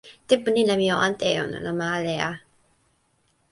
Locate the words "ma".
1.79-1.87